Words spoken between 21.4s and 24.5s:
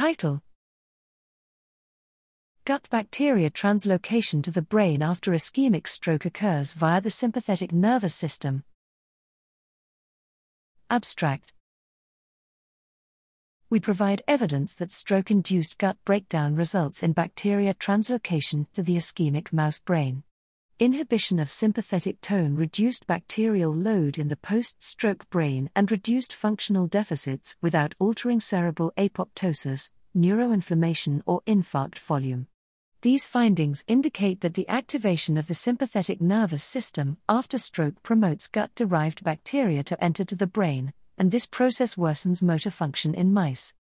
sympathetic tone reduced bacterial load in the